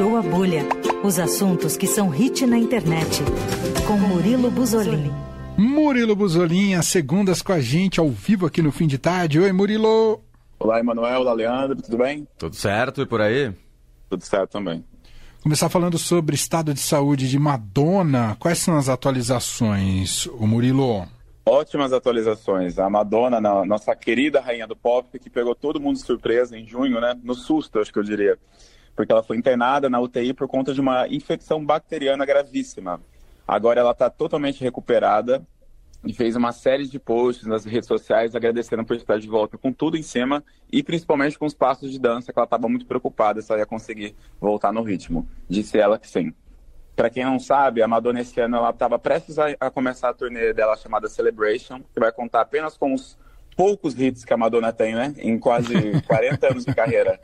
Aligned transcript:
Furou 0.00 0.16
a 0.16 0.22
Bolha. 0.22 0.62
Os 1.04 1.18
assuntos 1.18 1.76
que 1.76 1.86
são 1.86 2.08
hit 2.08 2.46
na 2.46 2.56
internet. 2.56 3.20
Com 3.86 3.98
Murilo 3.98 4.50
Buzolini. 4.50 5.12
Murilo 5.58 6.16
Buzolin, 6.16 6.72
às 6.72 6.86
segundas 6.86 7.42
com 7.42 7.52
a 7.52 7.60
gente, 7.60 8.00
ao 8.00 8.08
vivo 8.08 8.46
aqui 8.46 8.62
no 8.62 8.72
fim 8.72 8.86
de 8.86 8.96
tarde. 8.96 9.38
Oi, 9.38 9.52
Murilo. 9.52 10.22
Olá, 10.58 10.80
Emanuel. 10.80 11.20
Olá, 11.20 11.34
Leandro. 11.34 11.82
Tudo 11.82 11.98
bem? 11.98 12.26
Tudo 12.38 12.56
certo 12.56 13.02
e 13.02 13.06
por 13.06 13.20
aí? 13.20 13.52
Tudo 14.08 14.24
certo 14.24 14.52
também. 14.52 14.82
Começar 15.42 15.68
falando 15.68 15.98
sobre 15.98 16.34
estado 16.34 16.72
de 16.72 16.80
saúde 16.80 17.28
de 17.28 17.38
Madonna. 17.38 18.38
Quais 18.40 18.56
são 18.56 18.78
as 18.78 18.88
atualizações, 18.88 20.24
o 20.28 20.46
Murilo? 20.46 21.06
Ótimas 21.44 21.92
atualizações. 21.92 22.78
A 22.78 22.88
Madonna, 22.88 23.38
nossa 23.66 23.94
querida 23.94 24.40
rainha 24.40 24.66
do 24.66 24.74
pop, 24.74 25.18
que 25.18 25.28
pegou 25.28 25.54
todo 25.54 25.78
mundo 25.78 25.96
de 25.96 26.06
surpresa 26.06 26.56
em 26.56 26.66
junho, 26.66 27.02
né? 27.02 27.14
No 27.22 27.34
susto, 27.34 27.78
acho 27.78 27.92
que 27.92 27.98
eu 27.98 28.02
diria. 28.02 28.38
Porque 28.94 29.12
ela 29.12 29.22
foi 29.22 29.36
internada 29.36 29.88
na 29.88 30.00
UTI 30.00 30.34
por 30.34 30.48
conta 30.48 30.74
de 30.74 30.80
uma 30.80 31.08
infecção 31.08 31.64
bacteriana 31.64 32.24
gravíssima. 32.24 33.00
Agora 33.46 33.80
ela 33.80 33.92
está 33.92 34.08
totalmente 34.08 34.62
recuperada 34.62 35.42
e 36.04 36.12
fez 36.12 36.34
uma 36.34 36.52
série 36.52 36.86
de 36.86 36.98
posts 36.98 37.46
nas 37.46 37.64
redes 37.64 37.86
sociais 37.86 38.34
agradecendo 38.34 38.84
por 38.84 38.96
estar 38.96 39.18
de 39.18 39.28
volta 39.28 39.58
com 39.58 39.72
tudo 39.72 39.96
em 39.96 40.02
cima 40.02 40.42
e 40.72 40.82
principalmente 40.82 41.38
com 41.38 41.46
os 41.46 41.54
passos 41.54 41.90
de 41.90 41.98
dança 41.98 42.32
que 42.32 42.38
ela 42.38 42.44
estava 42.44 42.68
muito 42.68 42.86
preocupada 42.86 43.42
se 43.42 43.52
ela 43.52 43.60
ia 43.60 43.66
conseguir 43.66 44.14
voltar 44.40 44.72
no 44.72 44.82
ritmo. 44.82 45.28
Disse 45.48 45.78
ela 45.78 45.98
que 45.98 46.08
sim. 46.08 46.32
Para 46.96 47.10
quem 47.10 47.24
não 47.24 47.38
sabe, 47.38 47.82
a 47.82 47.88
Madonna 47.88 48.20
esse 48.20 48.38
ano 48.40 48.56
ela 48.56 48.70
estava 48.70 48.98
prestes 48.98 49.38
a, 49.38 49.46
a, 49.60 49.70
começar 49.70 50.10
a 50.10 50.14
turnê 50.14 50.52
dela 50.52 50.76
chamada 50.76 51.08
Celebration, 51.08 51.80
que 51.94 52.00
vai 52.00 52.12
contar 52.12 52.42
apenas 52.42 52.76
com 52.76 52.92
os 52.92 53.18
poucos 53.56 53.98
hits 53.98 54.24
que 54.24 54.32
a 54.32 54.36
Madonna 54.36 54.72
tem, 54.72 54.94
né? 54.94 55.14
Em 55.18 55.38
quase 55.38 55.74
40 56.06 56.50
anos 56.50 56.64
de 56.64 56.74
carreira. 56.74 57.20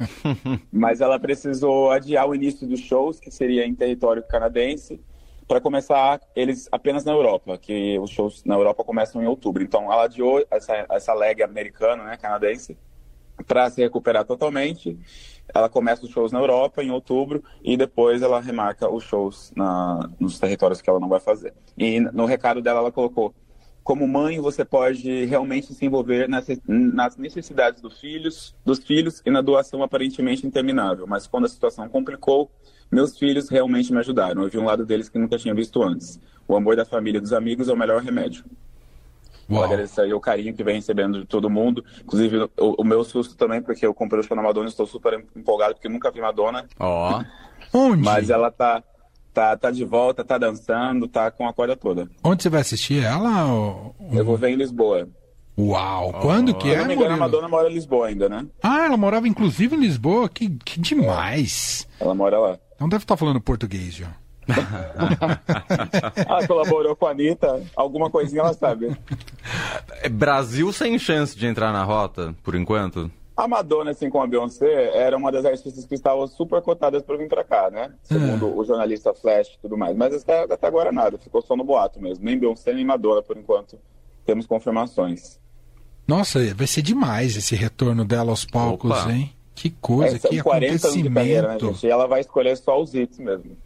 Mas 0.73 1.01
ela 1.01 1.19
precisou 1.19 1.91
adiar 1.91 2.29
o 2.29 2.35
início 2.35 2.67
dos 2.67 2.81
shows, 2.81 3.19
que 3.19 3.31
seria 3.31 3.67
em 3.67 3.75
território 3.75 4.23
canadense, 4.23 5.01
para 5.47 5.61
começar 5.61 6.21
eles 6.35 6.69
apenas 6.73 7.05
na 7.05 7.13
Europa, 7.13 7.57
que 7.57 7.99
os 7.99 8.11
shows 8.11 8.45
na 8.45 8.55
Europa 8.55 8.83
começam 8.85 9.23
em 9.23 9.27
outubro. 9.27 9.63
Então 9.63 9.93
ela 9.93 10.05
adiou 10.05 10.45
essa, 10.51 10.87
essa 10.91 11.15
leg 11.15 11.43
americana, 11.43 12.05
né, 12.05 12.17
canadense, 12.17 12.77
para 13.47 13.71
se 13.71 13.81
recuperar 13.81 14.25
totalmente. 14.25 14.99
Ela 15.55 15.69
começa 15.69 16.05
os 16.05 16.11
shows 16.11 16.33
na 16.33 16.41
Europa 16.41 16.83
em 16.83 16.91
outubro 16.91 17.43
e 17.63 17.77
depois 17.77 18.21
ela 18.21 18.41
remarca 18.41 18.91
os 18.91 19.05
shows 19.05 19.53
na, 19.57 20.11
nos 20.19 20.39
territórios 20.39 20.81
que 20.81 20.91
ela 20.91 20.99
não 20.99 21.09
vai 21.09 21.21
fazer. 21.21 21.55
E 21.79 22.01
no 22.01 22.25
recado 22.25 22.61
dela 22.61 22.81
ela 22.81 22.91
colocou: 22.91 23.33
como 23.87 24.07
mãe 24.09 24.41
você 24.41 24.65
pode 24.65 25.27
realmente 25.27 25.73
se 25.73 25.87
envolver 25.87 26.29
nas, 26.29 27.17
necessidades 27.17 27.81
dos 27.81 28.01
filhos, 28.01 28.53
dos 28.65 28.81
filhos 28.81 29.23
e 29.25 29.31
na 29.31 29.41
doação 29.41 29.81
aparentemente 29.81 30.45
interminável. 30.45 31.07
Mas 31.07 31.29
quando 31.29 31.45
a 31.45 31.49
situação 31.49 31.89
complicou, 31.89 32.51
meus 32.91 33.17
filhos 33.17 33.49
realmente 33.49 33.93
me 33.93 34.01
ajudaram. 34.01 34.43
Eu 34.43 34.51
vi 34.51 34.59
um 34.59 34.65
lado 34.65 34.85
deles 34.85 35.09
que 35.09 35.17
nunca 35.17 35.39
tinha 35.39 35.55
visto 35.55 35.81
antes. 35.85 36.19
O 36.49 36.57
amor 36.57 36.75
da 36.75 36.85
família 36.85 37.19
e 37.19 37.21
dos 37.21 37.33
amigos 37.33 37.69
é 37.69 37.73
o 37.73 37.77
melhor 37.77 38.03
remédio. 38.03 38.45
Vou 39.49 39.63
agradecer 39.63 40.01
aí 40.01 40.13
o 40.13 40.19
carinho 40.19 40.53
que 40.53 40.65
vem 40.65 40.75
recebendo 40.75 41.21
de 41.21 41.27
todo 41.27 41.49
mundo. 41.49 41.85
Inclusive, 42.03 42.51
o, 42.59 42.83
o 42.83 42.85
meu 42.85 43.05
susto 43.05 43.37
também, 43.37 43.63
porque 43.63 43.87
eu 43.87 43.95
comprei 43.95 44.19
o 44.19 44.25
show 44.25 44.37
na 44.37 44.43
Madonna 44.43 44.67
e 44.67 44.71
estou 44.71 44.89
super 44.89 45.25
empolgado, 45.37 45.75
porque 45.75 45.89
nunca 45.89 46.11
vi 46.11 46.21
Madonna. 46.21 46.67
Ó. 46.81 47.23
Oh. 47.73 47.79
Onde? 47.79 48.03
Mas 48.03 48.31
ela 48.31 48.51
tá, 48.51 48.83
tá, 49.37 49.55
tá 49.55 49.71
de 49.71 49.85
volta, 49.85 50.25
tá 50.25 50.39
dançando, 50.39 51.07
tá 51.07 51.31
com 51.31 51.47
a 51.47 51.53
corda 51.53 51.77
toda. 51.77 52.09
Onde 52.25 52.43
você 52.43 52.49
vai 52.49 52.63
assistir 52.63 53.05
ela? 53.05 53.45
Ou... 53.45 53.95
Eu 54.11 54.25
vou 54.25 54.39
ver 54.39 54.49
em 54.49 54.57
Lisboa. 54.57 55.07
Uau! 55.59 56.15
Quando 56.23 56.55
que 56.55 56.69
Se 56.69 56.75
é, 56.75 56.79
não 56.79 56.87
me 56.87 56.95
engano, 56.95 57.15
a? 57.15 57.17
Madonna 57.19 57.47
mora 57.47 57.71
em 57.71 57.75
Lisboa 57.75 58.07
ainda, 58.09 58.31
né? 58.31 58.47
Ah, 58.63 58.87
ela 58.87 58.97
morava 58.97 59.29
inclusive 59.29 59.77
em 59.77 59.81
Lisboa? 59.81 60.27
Que, 60.29 60.49
que 60.65 60.81
demais! 60.81 61.87
Ela 62.01 62.15
mora 62.15 62.39
lá. 62.39 62.59
Então 62.75 62.89
deve 62.89 63.05
estar 63.05 63.17
falando 63.17 63.39
português 63.41 63.95
já. 63.95 64.09
Ah, 66.29 66.47
colaborou 66.47 66.95
com 66.97 67.07
a 67.07 67.11
Anitta. 67.11 67.63
Alguma 67.75 68.09
coisinha 68.09 68.41
ela 68.41 68.55
sabe. 68.55 68.97
É 70.03 70.09
Brasil 70.09 70.73
sem 70.73 70.99
chance 70.99 71.37
de 71.37 71.47
entrar 71.47 71.73
na 71.73 71.83
rota, 71.83 72.35
por 72.43 72.55
enquanto? 72.55 73.11
A 73.37 73.47
Madonna, 73.47 73.91
assim 73.91 74.09
como 74.09 74.25
a 74.25 74.27
Beyoncé, 74.27 74.97
era 74.97 75.17
uma 75.17 75.31
das 75.31 75.45
artistas 75.45 75.85
que 75.85 75.95
estavam 75.95 76.27
super 76.27 76.63
cotadas 76.63 77.03
para 77.03 77.17
vir 77.19 77.29
para 77.29 77.45
cá, 77.45 77.71
né? 77.71 77.93
Segundo 78.03 78.57
o 78.57 78.65
jornalista 78.65 79.13
Flash 79.13 79.49
e 79.49 79.59
tudo 79.61 79.77
mais. 79.77 79.95
Mas 79.95 80.15
até, 80.23 80.45
até 80.51 80.67
agora 80.67 80.91
nada, 80.91 81.19
ficou 81.19 81.43
só 81.43 81.55
no 81.55 81.63
boato 81.63 82.01
mesmo. 82.01 82.25
Nem 82.25 82.39
Beyoncé 82.39 82.73
nem 82.73 82.85
Madonna, 82.85 83.23
por 83.23 83.37
enquanto, 83.37 83.79
temos 84.25 84.47
confirmações. 84.47 85.39
Nossa, 86.09 86.39
vai 86.55 86.67
ser 86.67 86.81
demais 86.83 87.37
esse 87.37 87.55
retorno 87.55 88.05
dela 88.07 88.31
aos 88.31 88.45
palcos, 88.47 88.91
Opa. 88.91 89.13
hein? 89.13 89.33
Que 89.55 89.71
coisa, 89.71 90.17
É, 90.17 90.19
são 90.19 90.31
que 90.31 90.43
40 90.43 90.87
anos 90.89 91.03
de 91.03 91.11
carreira, 91.11 91.43
né, 91.43 91.49
acontecimento. 91.49 91.75
gente? 91.75 91.87
E 91.87 91.91
ela 91.91 92.07
vai 92.07 92.21
escolher 92.21 92.57
só 92.57 92.81
os 92.81 92.95
hits 92.95 93.19
mesmo. 93.19 93.57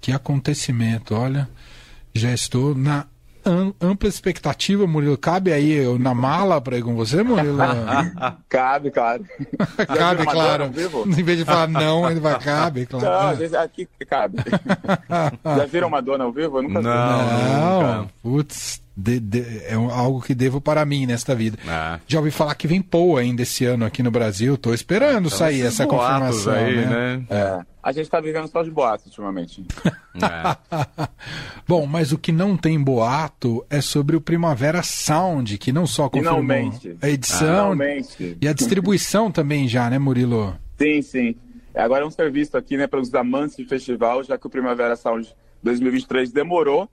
Que 0.00 0.12
acontecimento, 0.12 1.14
olha. 1.14 1.48
Já 2.14 2.32
estou 2.32 2.74
na 2.74 3.06
ampla 3.80 4.08
expectativa, 4.08 4.86
Murilo. 4.86 5.16
Cabe 5.18 5.52
aí 5.52 5.72
eu 5.72 5.98
na 5.98 6.14
mala 6.14 6.60
para 6.60 6.76
ir 6.78 6.82
com 6.82 6.94
você, 6.94 7.22
Murilo? 7.22 7.58
Cabe, 8.48 8.90
claro. 8.90 9.24
Cabe, 9.96 10.24
claro. 10.26 10.70
Em 11.06 11.22
vez 11.22 11.38
de 11.38 11.44
falar 11.44 11.68
não, 11.68 12.10
ele 12.10 12.20
vai, 12.20 12.38
cabe, 12.38 12.86
Não, 12.90 13.00
claro. 13.00 13.28
às 13.28 13.38
vezes 13.38 13.54
aqui 13.54 13.88
cabe. 14.08 14.38
Já 15.44 15.64
viram 15.66 15.90
Madonna 15.90 16.24
ao 16.24 16.32
vivo? 16.32 16.58
Eu 16.58 16.62
nunca 16.62 16.80
vi. 16.80 16.84
Não. 16.86 17.22
Não, 17.82 17.98
nunca. 17.98 18.10
putz, 18.22 18.82
de- 18.96 19.20
de- 19.20 19.62
é 19.64 19.74
algo 19.74 20.20
que 20.20 20.34
devo 20.34 20.60
para 20.60 20.84
mim 20.84 21.06
nesta 21.06 21.34
vida. 21.34 21.58
Ah. 21.68 21.98
Já 22.06 22.18
ouvi 22.18 22.30
falar 22.30 22.54
que 22.54 22.66
vem 22.66 22.82
Paul 22.82 23.16
ainda 23.16 23.42
esse 23.42 23.64
ano 23.64 23.84
aqui 23.84 24.02
no 24.02 24.10
Brasil. 24.10 24.56
Tô 24.58 24.74
esperando 24.74 25.26
Então, 25.26 25.38
sair 25.38 25.62
essa 25.62 25.86
confirmação. 25.86 26.52
aí, 26.52 26.76
né? 26.76 27.16
né? 27.16 27.24
É. 27.30 27.60
A 27.82 27.92
gente 27.92 28.10
tá 28.10 28.20
vivendo 28.20 28.46
só 28.48 28.62
de 28.62 28.70
boatos 28.70 29.06
ultimamente. 29.06 29.64
É. 30.12 31.06
Bom, 31.68 31.86
mas 31.86 32.10
o 32.10 32.18
que 32.18 32.32
não 32.32 32.56
tem 32.56 32.82
boato 32.82 33.64
é 33.70 33.80
sobre 33.80 34.16
o 34.16 34.20
Primavera 34.20 34.82
Sound, 34.82 35.56
que 35.56 35.72
não 35.72 35.86
só 35.86 36.08
confirmou 36.08 36.40
Finalmente. 36.40 36.96
a 37.00 37.08
edição 37.08 37.70
Finalmente. 37.70 38.36
e 38.40 38.48
a 38.48 38.52
distribuição 38.52 39.30
também 39.30 39.68
já, 39.68 39.88
né, 39.88 40.00
Murilo? 40.00 40.58
Sim, 40.76 41.00
sim. 41.00 41.36
Agora 41.72 42.02
é 42.02 42.06
um 42.06 42.10
serviço 42.10 42.56
aqui, 42.56 42.76
né, 42.76 42.88
para 42.88 43.00
os 43.00 43.14
amantes 43.14 43.56
de 43.56 43.64
festival, 43.64 44.24
já 44.24 44.36
que 44.36 44.46
o 44.48 44.50
Primavera 44.50 44.96
Sound 44.96 45.32
2023 45.62 46.32
demorou, 46.32 46.88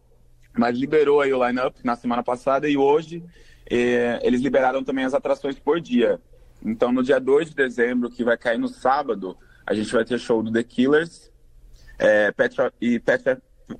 mas 0.56 0.78
liberou 0.78 1.20
aí 1.20 1.34
o 1.34 1.46
line-up 1.46 1.76
na 1.84 1.96
semana 1.96 2.22
passada 2.22 2.70
e 2.70 2.78
hoje 2.78 3.24
eh, 3.70 4.20
eles 4.22 4.42
liberaram 4.42 4.84
também 4.84 5.06
as 5.06 5.14
atrações 5.16 5.58
por 5.58 5.82
dia. 5.82 6.22
Então, 6.64 6.92
no 6.92 7.04
dia 7.04 7.20
2 7.20 7.50
de 7.50 7.56
dezembro, 7.56 8.10
que 8.10 8.24
vai 8.24 8.38
cair 8.38 8.60
no 8.60 8.68
sábado, 8.68 9.36
a 9.68 9.74
gente 9.74 9.92
vai 9.92 10.04
ter 10.06 10.18
show 10.20 10.42
do 10.42 10.52
The 10.52 10.64
Killers 10.64 11.30
eh, 12.00 12.32
Pet 12.32 12.56
Shop, 12.56 12.74
e 12.82 13.00
Pet, 13.00 13.24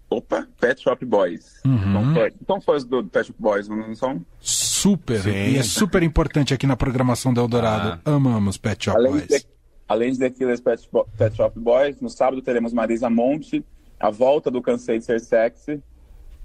opa, 0.10 0.48
Pet 0.60 0.82
Shop 0.82 1.04
Boys. 1.06 1.62
Então, 1.66 2.14
foi, 2.14 2.34
então 2.42 2.62
fãs 2.62 2.84
do 2.84 3.04
Pet 3.06 3.28
Shop 3.28 3.40
Boys, 3.42 3.68
não 3.68 3.96
são? 3.96 4.24
Super. 4.40 5.22
Sim. 5.22 5.30
E 5.32 5.58
é 5.58 5.64
super 5.64 6.04
importante 6.04 6.54
aqui 6.54 6.68
na 6.68 6.76
programação 6.76 7.34
da 7.34 7.42
Eldorado. 7.42 8.00
Amamos 8.06 8.58
Pet 8.58 8.86
Shop 8.86 8.98
Além 8.98 9.12
Boys. 9.14 9.28
de, 9.28 9.46
além 9.88 10.12
de 10.12 10.20
The 10.20 10.30
Killers 10.30 10.60
Pet, 10.62 10.82
Shop- 10.84 11.10
Pet 11.18 11.36
Shop 11.36 11.60
Boys, 11.60 12.00
no 12.02 12.10
sábado 12.10 12.42
teremos 12.42 12.74
Marisa 12.74 13.10
Monte, 13.10 13.64
a 14.00 14.10
volta 14.10 14.52
do 14.52 14.62
Cansei 14.62 15.00
de 15.00 15.06
Ser 15.06 15.20
Sexy, 15.22 15.82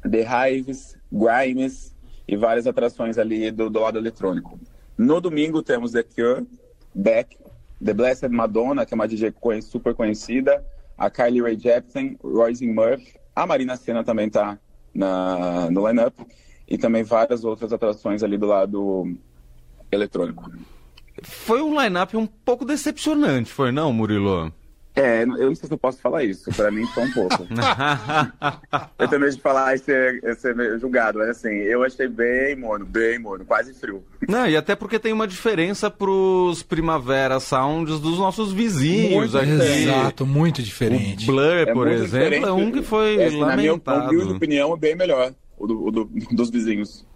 The 0.09 0.25
Hives, 0.57 0.97
Grimes 1.13 1.95
e 2.29 2.37
várias 2.37 2.67
atrações 2.67 3.19
ali 3.19 3.51
do, 3.51 3.69
do 3.69 3.81
lado 3.81 3.99
eletrônico. 3.99 4.59
No 4.97 5.21
domingo 5.21 5.63
temos 5.63 5.93
The 5.93 6.03
Cure, 6.03 6.47
Beck, 6.95 7.37
The 7.85 7.93
Blessed 7.93 8.29
Madonna, 8.29 8.87
que 8.87 8.95
é 8.95 8.97
uma 8.97 9.09
DJ 9.09 9.35
super 9.61 9.95
conhecida, 9.95 10.65
a 10.97 11.11
Kylie 11.11 11.43
Rae 11.43 11.59
Jepsen, 11.59 12.17
Royce 12.23 12.67
Murphy, 12.67 13.15
a 13.35 13.47
Marina 13.47 13.77
Senna 13.77 14.05
também 14.05 14.29
está 14.29 14.59
no 14.95 15.89
line-up, 15.89 16.15
e 16.69 16.79
também 16.79 17.03
várias 17.03 17.45
outras 17.45 17.73
atrações 17.73 18.23
ali 18.23 18.39
do 18.39 18.47
lado 18.47 19.17
eletrônico. 19.91 20.51
Foi 21.23 21.61
um 21.61 21.79
line-up 21.81 22.17
um 22.17 22.27
pouco 22.27 22.65
decepcionante, 22.65 23.53
foi 23.53 23.73
não, 23.73 23.93
Murilo? 23.93 24.53
É, 24.95 25.23
eu 25.23 25.27
não 25.27 25.55
sei 25.55 25.67
se 25.69 25.73
eu 25.73 25.79
posso 25.79 25.99
falar 26.01 26.23
isso, 26.23 26.51
pra 26.53 26.71
mim 26.71 26.85
só 26.89 27.01
um 27.01 27.11
pouco. 27.13 27.47
eu 28.99 29.09
tenho 29.09 29.21
medo 29.23 29.35
de 29.35 29.41
falar 29.41 29.75
e 29.75 29.79
ser, 29.79 30.37
ser 30.37 30.79
julgado, 30.79 31.19
mas 31.19 31.31
assim, 31.31 31.49
eu 31.49 31.83
achei 31.83 32.07
bem 32.09 32.55
morno, 32.57 32.85
bem 32.85 33.19
morno, 33.19 33.45
quase 33.45 33.73
frio. 33.75 34.05
Não, 34.29 34.47
e 34.47 34.57
até 34.57 34.77
porque 34.77 34.99
tem 34.99 35.13
uma 35.13 35.27
diferença 35.27 35.91
pros 35.91 36.63
Primavera 36.63 37.41
Sounds 37.41 38.01
dos 38.01 38.19
nossos 38.19 38.53
vizinhos 38.53 39.33
Muito 39.33 39.39
aqui. 39.39 39.51
Exato, 39.51 40.27
muito 40.27 40.59
O 40.59 40.63
diferente. 40.63 41.25
Blur, 41.27 41.43
É 41.57 41.73
por 41.73 41.89
exemplo, 41.89 42.05
diferente. 42.29 42.47
é 42.49 42.53
um 42.53 42.71
que 42.71 42.83
foi 42.83 43.17
É, 43.19 43.27
assim, 43.29 43.41
na 43.41 43.57
minha 43.57 43.71
lamentado. 43.73 44.31
opinião, 44.37 44.75
é 44.75 44.77
bem 44.77 44.95
melhor, 44.95 45.33
o, 45.59 45.67
do, 45.67 45.87
o 45.87 45.91
do- 45.91 46.11
dos 46.33 46.51
vizinhos. 46.51 47.07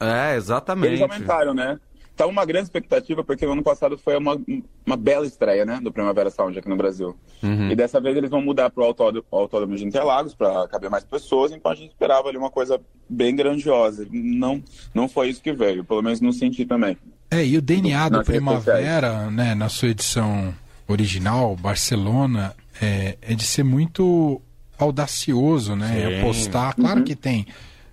É. 0.00 0.32
É, 0.32 0.36
exatamente. 0.36 0.88
Eles 0.94 1.02
aumentaram, 1.02 1.54
né? 1.54 1.78
Tá 2.16 2.26
uma 2.26 2.46
grande 2.46 2.64
expectativa, 2.64 3.22
porque 3.22 3.44
no 3.44 3.52
ano 3.52 3.62
passado 3.62 3.98
foi 3.98 4.16
uma, 4.16 4.40
uma 4.86 4.96
bela 4.96 5.26
estreia, 5.26 5.66
né, 5.66 5.78
do 5.82 5.92
Primavera 5.92 6.30
Sound 6.30 6.58
aqui 6.58 6.68
no 6.68 6.76
Brasil. 6.76 7.14
Uhum. 7.42 7.70
E 7.70 7.76
dessa 7.76 8.00
vez 8.00 8.16
eles 8.16 8.30
vão 8.30 8.40
mudar 8.40 8.70
pro 8.70 8.84
autódromo, 8.84 9.26
autódromo 9.30 9.76
de 9.76 9.84
Interlagos 9.84 10.34
para 10.34 10.66
caber 10.68 10.88
mais 10.88 11.04
pessoas, 11.04 11.52
então 11.52 11.70
a 11.70 11.74
gente 11.74 11.90
esperava 11.90 12.28
ali 12.28 12.38
uma 12.38 12.50
coisa 12.50 12.80
bem 13.06 13.36
grandiosa. 13.36 14.06
Não, 14.10 14.62
não 14.94 15.08
foi 15.08 15.28
isso 15.28 15.42
que 15.42 15.52
veio, 15.52 15.84
pelo 15.84 16.02
menos 16.02 16.20
não 16.22 16.32
senti 16.32 16.64
também. 16.64 16.96
É, 17.30 17.44
e 17.44 17.58
o 17.58 17.62
DNA 17.62 18.08
do 18.08 18.16
redes 18.18 18.32
Primavera, 18.32 19.30
né, 19.30 19.54
na 19.54 19.68
sua 19.68 19.88
edição 19.88 20.54
original, 20.88 21.54
Barcelona, 21.54 22.54
é, 22.80 23.18
é 23.20 23.34
de 23.34 23.44
ser 23.44 23.62
muito 23.62 24.40
audacioso, 24.78 25.74
né? 25.74 25.88
Sim. 25.88 26.18
Apostar, 26.20 26.76
claro 26.76 27.02
que 27.02 27.16
tem, 27.16 27.46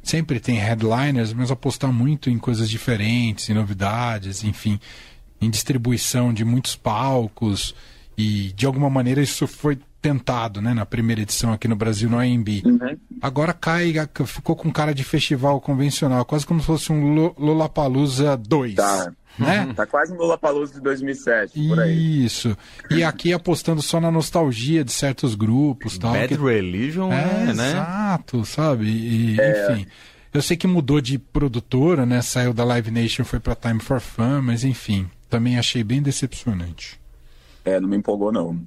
sempre 0.03 0.39
tem 0.39 0.57
headliners, 0.57 1.31
mas 1.33 1.49
apostar 1.49 1.91
muito 1.91 2.29
em 2.29 2.37
coisas 2.37 2.69
diferentes, 2.69 3.49
em 3.49 3.53
novidades, 3.53 4.43
enfim, 4.43 4.79
em 5.39 5.49
distribuição 5.49 6.33
de 6.33 6.43
muitos 6.43 6.75
palcos 6.75 7.73
e 8.17 8.51
de 8.53 8.65
alguma 8.65 8.89
maneira 8.89 9.21
isso 9.21 9.47
foi 9.47 9.79
tentado, 10.03 10.61
né, 10.61 10.73
na 10.73 10.85
primeira 10.85 11.21
edição 11.21 11.53
aqui 11.53 11.65
no 11.65 11.77
Brasil 11.77 12.09
no 12.09 12.19
AMB. 12.19 12.61
Uhum. 12.65 12.97
Agora 13.21 13.53
cai, 13.53 13.93
ficou 14.25 14.53
com 14.53 14.69
cara 14.69 14.93
de 14.93 15.01
festival 15.03 15.61
convencional, 15.61 16.25
quase 16.25 16.45
como 16.45 16.59
se 16.59 16.65
fosse 16.65 16.91
um 16.91 17.13
Lo- 17.15 17.33
Lollapalooza 17.39 18.35
2, 18.35 18.75
Tá. 18.75 19.13
né? 19.39 19.71
Tá 19.73 19.85
quase 19.85 20.11
no 20.11 20.19
Lollapalooza 20.19 20.73
de 20.73 20.81
2007, 20.81 21.67
por 21.69 21.79
aí. 21.79 22.25
Isso. 22.25 22.55
E 22.91 23.01
aqui 23.01 23.31
apostando 23.31 23.81
só 23.81 24.01
na 24.01 24.11
nostalgia 24.11 24.83
de 24.83 24.91
certos 24.91 25.35
grupos, 25.35 25.97
tal. 25.97 26.11
Bad 26.11 26.27
que- 26.27 26.43
Religion 26.43 27.09
é, 27.11 27.49
é, 27.49 27.53
né? 27.53 27.69
exato, 27.69 28.43
sabe? 28.45 28.85
E, 28.87 29.39
É. 29.39 29.71
Enfim. 29.71 29.87
Eu 30.33 30.41
sei 30.41 30.57
que 30.57 30.65
mudou 30.67 30.99
de 30.99 31.17
produtora, 31.19 32.05
né? 32.07 32.19
Saiu 32.21 32.53
da 32.53 32.63
Live 32.65 32.89
Nation, 32.91 33.23
foi 33.23 33.39
pra 33.39 33.55
Time 33.55 33.79
for 33.79 34.01
Fun, 34.01 34.41
mas 34.41 34.63
enfim, 34.63 35.07
também 35.29 35.57
achei 35.59 35.83
bem 35.83 36.01
decepcionante. 36.01 36.99
É, 37.63 37.79
não 37.79 37.87
me 37.87 37.95
empolgou, 37.95 38.31
não. 38.33 38.59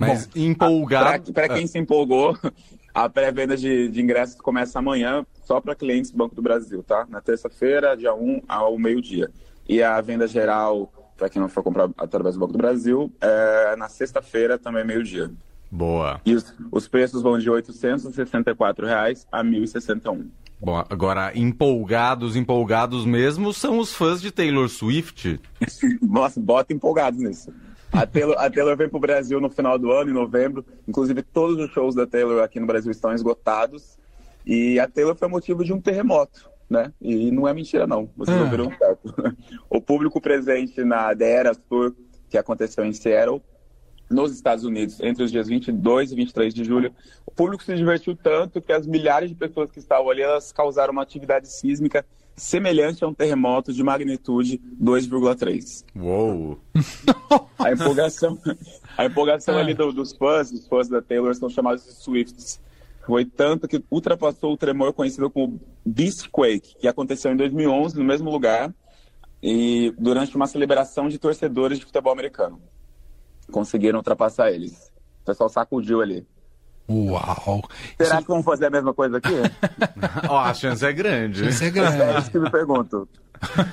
Mas 0.00 0.26
Pra, 0.26 0.40
empolgado. 0.40 1.32
pra 1.32 1.48
quem 1.48 1.66
se 1.66 1.78
empolgou, 1.78 2.36
a 2.94 3.08
pré-venda 3.08 3.56
de, 3.56 3.88
de 3.88 4.00
ingressos 4.00 4.36
começa 4.40 4.78
amanhã, 4.78 5.24
só 5.44 5.60
para 5.60 5.74
clientes 5.74 6.10
do 6.10 6.16
Banco 6.16 6.34
do 6.34 6.42
Brasil, 6.42 6.82
tá? 6.82 7.06
Na 7.08 7.20
terça-feira, 7.20 7.96
dia 7.96 8.14
1 8.14 8.42
ao 8.48 8.78
meio-dia. 8.78 9.30
E 9.68 9.82
a 9.82 10.00
venda 10.00 10.26
geral, 10.26 10.92
para 11.16 11.28
quem 11.28 11.40
não 11.40 11.48
for 11.48 11.62
comprar 11.62 11.88
através 11.98 12.34
do 12.34 12.40
Banco 12.40 12.52
do 12.54 12.58
Brasil, 12.58 13.12
é 13.20 13.76
na 13.76 13.88
sexta-feira, 13.88 14.58
também 14.58 14.84
meio-dia. 14.84 15.30
Boa. 15.70 16.20
E 16.24 16.34
os, 16.34 16.52
os 16.72 16.88
preços 16.88 17.22
vão 17.22 17.38
de 17.38 17.48
864 17.48 18.86
reais 18.86 19.26
a 19.30 19.42
R$ 19.42 19.50
1.061. 19.50 20.26
Bom, 20.60 20.76
agora, 20.90 21.30
empolgados, 21.38 22.36
empolgados 22.36 23.06
mesmo, 23.06 23.52
são 23.52 23.78
os 23.78 23.94
fãs 23.94 24.20
de 24.20 24.30
Taylor 24.30 24.68
Swift. 24.68 25.40
Nossa, 26.02 26.40
bota 26.40 26.72
empolgados 26.72 27.20
nisso. 27.20 27.52
A 27.92 28.06
Taylor, 28.06 28.36
a 28.38 28.48
Taylor 28.50 28.76
vem 28.76 28.88
pro 28.88 29.00
Brasil 29.00 29.40
no 29.40 29.50
final 29.50 29.78
do 29.78 29.90
ano, 29.90 30.10
em 30.10 30.14
novembro. 30.14 30.64
Inclusive, 30.86 31.22
todos 31.22 31.58
os 31.58 31.70
shows 31.72 31.94
da 31.94 32.06
Taylor 32.06 32.42
aqui 32.42 32.60
no 32.60 32.66
Brasil 32.66 32.90
estão 32.90 33.12
esgotados. 33.12 33.98
E 34.46 34.78
a 34.78 34.86
Taylor 34.88 35.14
foi 35.14 35.28
motivo 35.28 35.64
de 35.64 35.72
um 35.72 35.80
terremoto, 35.80 36.48
né? 36.68 36.92
E 37.00 37.30
não 37.30 37.46
é 37.46 37.52
mentira, 37.52 37.86
não. 37.86 38.08
Vocês 38.16 38.36
Ah. 38.36 38.42
ouviram 38.42 38.70
certo. 38.76 39.14
O 39.68 39.80
público 39.80 40.20
presente 40.20 40.82
na 40.84 41.14
The 41.14 41.30
Eras 41.30 41.58
Tour, 41.68 41.94
que 42.28 42.38
aconteceu 42.38 42.84
em 42.84 42.92
Seattle, 42.92 43.42
nos 44.08 44.32
Estados 44.32 44.64
Unidos, 44.64 44.98
entre 45.00 45.22
os 45.22 45.30
dias 45.30 45.46
22 45.46 46.10
e 46.10 46.16
23 46.16 46.52
de 46.52 46.64
julho, 46.64 46.92
o 47.24 47.30
público 47.30 47.62
se 47.62 47.74
divertiu 47.76 48.16
tanto 48.16 48.60
que 48.60 48.72
as 48.72 48.84
milhares 48.84 49.28
de 49.30 49.36
pessoas 49.36 49.70
que 49.70 49.78
estavam 49.78 50.10
ali, 50.10 50.20
elas 50.22 50.50
causaram 50.50 50.92
uma 50.92 51.02
atividade 51.02 51.46
sísmica 51.48 52.04
semelhante 52.40 53.04
a 53.04 53.08
um 53.08 53.14
terremoto 53.14 53.72
de 53.72 53.82
magnitude 53.82 54.60
2,3. 54.82 55.84
Uou. 55.96 56.58
A 57.58 57.70
empolgação, 57.72 58.38
a 58.96 59.04
empolgação 59.04 59.56
Ah. 59.56 59.60
ali 59.60 59.74
do- 59.74 59.92
dos 59.92 60.12
fãs, 60.14 60.50
os 60.50 60.66
fãs 60.66 60.88
da 60.88 61.02
Taylor 61.02 61.34
são 61.34 61.48
chamados 61.50 61.84
de 61.84 61.92
Swifts. 61.92 62.58
Foi 63.06 63.24
tanto 63.24 63.68
que 63.68 63.84
ultrapassou 63.90 64.52
o 64.54 64.56
tremor 64.56 64.92
conhecido 64.94 65.28
como 65.28 65.60
Beastquake, 65.84 66.76
que 66.78 66.88
aconteceu 66.88 67.30
em 67.32 67.36
2011 67.36 67.98
no 67.98 68.04
mesmo 68.04 68.30
lugar 68.30 68.72
e 69.42 69.92
durante 69.98 70.34
uma 70.36 70.46
celebração 70.46 71.08
de 71.08 71.18
torcedores 71.18 71.78
de 71.78 71.84
futebol 71.84 72.12
americano. 72.12 72.60
Conseguiram 73.52 73.98
ultrapassar 73.98 74.50
eles. 74.50 74.90
O 75.22 75.26
pessoal 75.26 75.48
sacudiu 75.50 76.00
ali. 76.00 76.26
Uau! 76.88 77.62
Será 77.96 78.20
que 78.20 78.28
vão 78.28 78.42
fazer 78.42 78.66
a 78.66 78.70
mesma 78.70 78.92
coisa 78.92 79.18
aqui? 79.18 79.34
Ó, 80.28 80.38
a 80.38 80.52
chance 80.54 80.84
é 80.84 80.92
grande. 80.92 81.48
Isso 81.48 81.62
é 81.64 81.68
É 81.68 81.70
grande. 81.70 82.20
isso 82.20 82.30
que 82.30 82.38
me 82.38 82.50
pergunto. 82.50 83.08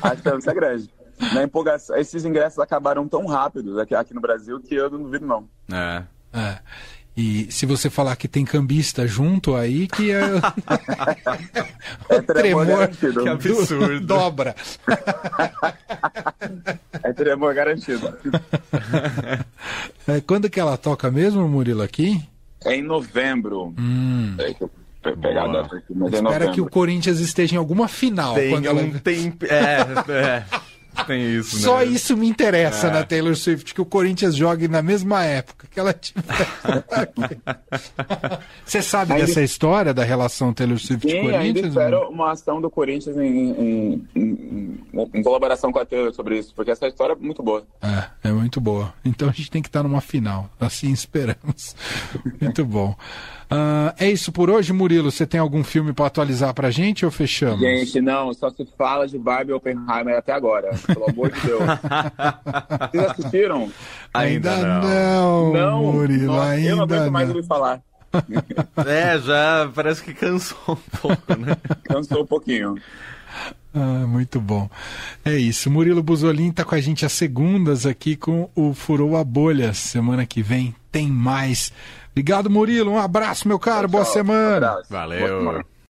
A 0.02 0.16
chance 0.16 0.50
é 0.50 0.54
grande. 0.54 0.90
Na 1.34 1.44
empolgação, 1.44 1.96
esses 1.98 2.24
ingressos 2.26 2.60
acabaram 2.60 3.08
tão 3.08 3.26
rápidos 3.26 3.78
aqui, 3.80 3.96
aqui 3.96 4.14
no 4.14 4.22
Brasil 4.22 4.60
que 4.60 4.76
eu 4.76 4.90
não 4.90 5.02
duvido 5.04 5.26
não. 5.26 5.48
É. 5.72 6.04
É. 6.32 6.60
E 7.20 7.52
se 7.52 7.66
você 7.66 7.90
falar 7.90 8.16
que 8.16 8.28
tem 8.28 8.46
cambista 8.46 9.08
junto 9.08 9.56
aí, 9.56 9.88
que 9.88 10.12
é. 10.12 10.22
É 12.10 12.22
tremor 12.22 12.68
garantido. 12.68 13.24
Que 13.24 13.30
absurdo. 13.30 14.00
dobra. 14.06 14.56
É 17.04 17.14
tremor 17.14 17.56
garantido. 17.56 18.14
É, 20.08 20.22
quando 20.22 20.48
que 20.52 20.60
ela 20.60 20.78
toca 20.78 21.10
mesmo, 21.10 21.48
Murilo, 21.48 21.82
aqui? 21.82 22.24
É 22.66 22.76
em 22.76 22.82
novembro. 22.84 23.74
Hum. 23.78 24.36
É 24.40 24.54
eu 24.60 24.70
pegar 25.16 25.46
a 25.46 25.48
data 25.48 25.78
aqui, 25.78 25.94
mas 25.96 26.12
é 26.12 26.16
Espera 26.18 26.34
novembro. 26.34 26.54
que 26.54 26.62
o 26.62 26.70
Corinthians 26.70 27.20
esteja 27.20 27.56
em 27.56 27.58
alguma 27.58 27.88
final. 27.88 28.36
Tem 28.36 28.50
quando 28.52 28.66
ela... 28.66 28.82
um 28.82 28.92
tempo. 29.00 29.46
É, 29.46 29.78
é. 30.12 30.44
Tem 31.06 31.22
isso, 31.38 31.56
né? 31.58 31.62
Só 31.62 31.84
isso 31.84 32.18
me 32.18 32.28
interessa 32.28 32.88
É. 32.88 32.92
na 32.92 33.04
Taylor 33.04 33.36
Swift, 33.36 33.74
que 33.74 33.80
o 33.80 33.86
Corinthians 33.86 34.36
jogue 34.36 34.68
na 34.68 34.82
mesma 34.82 35.24
época 35.24 35.68
que 35.70 35.80
ela 35.80 35.94
tiver. 35.94 36.24
Você 38.66 38.82
sabe 38.82 39.14
Ainda- 39.14 39.26
dessa 39.28 39.42
história 39.42 39.94
da 39.94 40.04
relação 40.04 40.54
Taylor 40.54 40.78
Sim, 40.80 40.94
ainda 40.96 41.08
Swift-Corinthians? 41.08 41.68
espero 41.68 42.10
uma 42.10 42.32
ação 42.32 42.60
do 42.60 42.70
Corinthians 42.70 43.16
em, 43.18 43.52
em- 43.52 44.08
em- 44.16 44.47
em- 45.14 45.24
colaboração 45.24 45.72
com 45.72 45.80
a 45.80 45.86
Taylor 45.86 46.14
sobre 46.14 46.38
isso, 46.40 46.54
porque 46.56 46.72
essa 46.72 46.88
história 46.88 47.14
é 47.14 47.16
muito 47.16 47.44
boa. 47.44 47.64
É, 47.82 48.30
é 48.30 48.32
muito 48.32 48.60
boa. 48.62 48.94
Então 49.04 49.28
a 49.30 49.32
gente 49.32 49.52
tem 49.52 49.62
que 49.62 49.68
estar 49.70 49.84
numa 49.84 50.02
final. 50.02 50.50
Assim 50.60 50.92
esperamos. 50.94 51.76
muito 52.42 52.66
bom. 52.66 52.96
Ah, 53.50 53.96
é 53.98 54.10
isso 54.10 54.32
por 54.32 54.50
hoje, 54.50 54.74
Murilo. 54.74 55.10
Você 55.12 55.26
tem 55.26 55.40
algum 55.40 55.64
filme 55.64 55.94
para 55.94 56.08
atualizar 56.08 56.54
pra 56.54 56.70
gente 56.70 57.06
ou 57.06 57.12
fechamos? 57.12 57.60
Gente, 57.62 58.02
não, 58.02 58.34
só 58.34 58.50
se 58.50 58.68
fala 58.78 59.08
de 59.08 59.18
Barbie 59.18 59.52
e 59.52 59.54
Oppenheimer 59.54 60.18
até 60.18 60.34
agora, 60.34 60.72
pelo 60.86 61.10
amor 61.10 61.32
de 61.32 61.40
Deus. 61.42 61.62
Vocês 62.92 63.06
assistiram? 63.12 63.72
Ainda 64.14 64.58
não. 64.58 65.54
não, 65.54 65.92
Murilo, 65.94 66.28
Nossa, 66.34 66.50
ainda 66.50 66.70
eu 66.70 66.76
não 66.76 66.84
aguento 66.84 67.12
mais 67.12 67.30
não. 67.30 67.36
ouvir 67.36 67.48
falar. 67.48 67.82
É, 68.86 69.20
já 69.20 69.70
parece 69.76 70.02
que 70.02 70.14
cansou 70.14 70.58
um 70.70 70.98
pouco, 70.98 71.36
né? 71.40 71.56
Cansou 71.84 72.24
um 72.24 72.26
pouquinho. 72.26 72.76
Ah, 73.80 74.08
muito 74.08 74.42
bom. 74.42 74.68
É 75.24 75.36
isso. 75.38 75.70
Murilo 75.70 76.02
Buzolin 76.02 76.52
tá 76.52 76.64
com 76.66 76.74
a 76.74 76.82
gente 76.82 77.06
às 77.06 77.12
segundas 77.14 77.86
aqui 77.86 78.16
com 78.16 78.50
o 78.56 78.74
Furou 78.74 79.16
a 79.16 79.24
Bolha. 79.24 79.72
Semana 79.74 80.26
que 80.26 80.42
vem 80.42 80.74
tem 80.92 81.08
mais. 81.08 81.72
Obrigado, 82.12 82.50
Murilo. 82.50 82.92
Um 82.92 82.98
abraço, 82.98 83.48
meu 83.48 83.60
caro. 83.60 83.88
Boa 83.88 84.04
Tchau, 84.04 84.14
semana. 84.14 84.56
abraço. 84.70 84.88
Valeu. 84.90 85.20
Boa 85.28 85.40
semana. 85.40 85.77